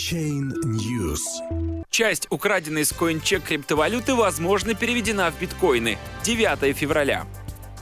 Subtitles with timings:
[0.00, 1.20] Chain News.
[1.90, 5.98] Часть украденной с CoinCheck криптовалюты, возможно, переведена в биткоины.
[6.24, 7.26] 9 февраля.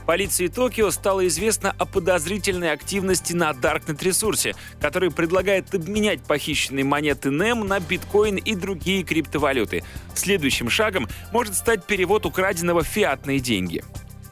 [0.05, 7.29] Полиции Токио стало известно о подозрительной активности на Darknet ресурсе, который предлагает обменять похищенные монеты
[7.29, 9.85] NEM на биткоин и другие криптовалюты.
[10.13, 13.81] Следующим шагом может стать перевод украденного в фиатные деньги.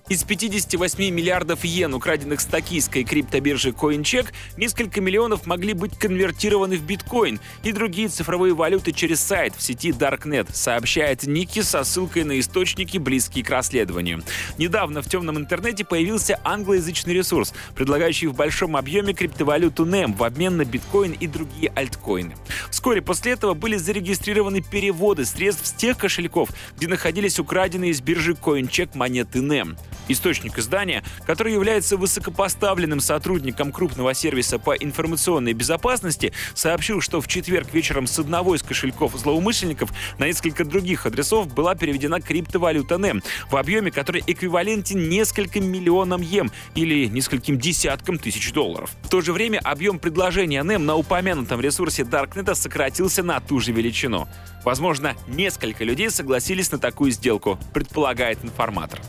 [0.10, 6.84] Из 58 миллиардов йен, украденных с токийской криптобиржи CoinCheck, несколько миллионов могли быть конвертированы в
[6.84, 12.40] биткоин и другие цифровые валюты через сайт в сети Darknet, сообщает Ники со ссылкой на
[12.40, 14.24] источники, близкие к расследованию.
[14.58, 20.56] Недавно в темном интернете появился англоязычный ресурс, предлагающий в большом объеме криптовалюту NEM в обмен
[20.56, 22.38] на биткоин и другие альткоины.
[22.72, 28.32] Вскоре после этого были зарегистрированы переводы средств с тех кошельков, где находились украденные из биржи
[28.32, 29.78] CoinCheck монеты NEM.
[30.08, 37.74] Источник издания, который является высокопоставленным сотрудником крупного сервиса по информационной безопасности, сообщил, что в четверг
[37.74, 43.56] вечером с одного из кошельков злоумышленников на несколько других адресов была переведена криптовалюта NEM в
[43.58, 48.92] объеме, который эквивалентен нескольким миллионам ем или нескольким десяткам тысяч долларов.
[49.04, 53.72] В то же время объем предложения NEM на упомянутом ресурсе Darknet сократился на ту же
[53.72, 54.28] величину.
[54.64, 59.00] Возможно, несколько людей согласились на такую сделку, предполагает информатор.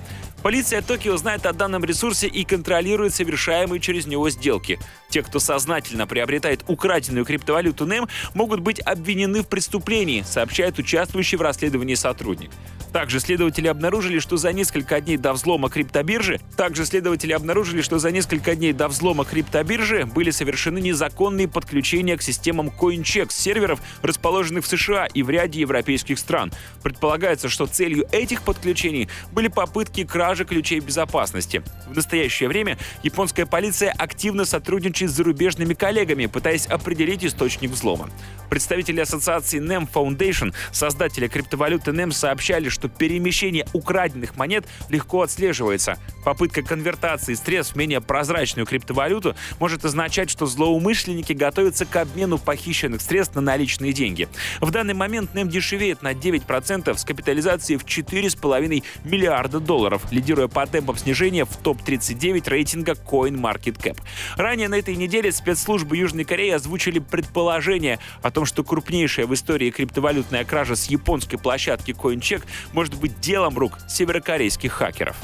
[0.42, 4.78] Полиция Токио знает о данном ресурсе и контролирует совершаемые через него сделки.
[5.08, 11.42] Те, кто сознательно приобретает украденную криптовалюту NEM, могут быть обвинены в преступлении, сообщает участвующий в
[11.42, 12.50] расследовании сотрудник.
[12.92, 18.10] Также следователи обнаружили, что за несколько дней до взлома криптобиржи, также следователи обнаружили, что за
[18.10, 24.68] несколько дней до взлома криптобиржи были совершены незаконные подключения к системам CoinCheck серверов, расположенных в
[24.68, 26.52] США и в ряде европейских стран.
[26.82, 31.62] Предполагается, что целью этих подключений были попытки кражи ключей безопасности.
[31.86, 38.10] В настоящее время японская полиция активно сотрудничает с зарубежными коллегами, пытаясь определить источник взлома.
[38.48, 45.98] Представители ассоциации NEM Foundation, создателя криптовалюты NEM, сообщали, что перемещение украденных монет легко отслеживается.
[46.24, 53.00] Попытка конвертации средств в менее прозрачную криптовалюту может означать, что злоумышленники готовятся к обмену похищенных
[53.00, 54.28] средств на наличные деньги.
[54.60, 60.64] В данный момент NEM дешевеет на 9% с капитализацией в 4,5 миллиарда долларов, лидируя по
[60.66, 63.98] темпам снижения в топ-39 рейтинга CoinMarketCap.
[64.36, 69.70] Ранее на этой неделе спецслужбы Южной Кореи озвучили предположение о том, что крупнейшая в истории
[69.70, 72.42] криптовалютная кража с японской площадки CoinCheck
[72.72, 75.16] может быть делом рук северокорейских хакеров.